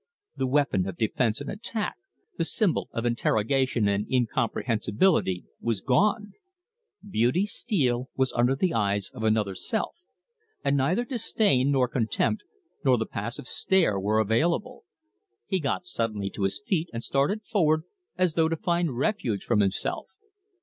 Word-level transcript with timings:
The 0.35 0.47
weapon 0.47 0.87
of 0.87 0.97
defence 0.97 1.41
and 1.41 1.51
attack, 1.51 1.93
the 2.35 2.43
symbol 2.43 2.87
of 2.91 3.05
interrogation 3.05 3.87
and 3.87 4.07
incomprehensibility, 4.11 5.45
was 5.59 5.79
gone. 5.81 6.33
Beauty 7.07 7.45
Steele 7.45 8.09
was 8.15 8.33
under 8.33 8.55
the 8.55 8.73
eyes 8.73 9.11
of 9.13 9.21
another 9.23 9.53
self, 9.53 9.95
and 10.63 10.75
neither 10.75 11.05
disdain, 11.05 11.69
nor 11.69 11.87
contempt, 11.87 12.41
nor 12.83 12.97
the 12.97 13.05
passive 13.05 13.47
stare, 13.47 13.99
were 13.99 14.17
available. 14.17 14.85
He 15.45 15.59
got 15.59 15.85
suddenly 15.85 16.31
to 16.31 16.45
his 16.45 16.63
feet, 16.65 16.89
and 16.91 17.03
started 17.03 17.45
forward, 17.45 17.83
as 18.17 18.33
though 18.33 18.49
to 18.49 18.57
find 18.57 18.97
refuge 18.97 19.43
from 19.43 19.59
himself. 19.59 20.07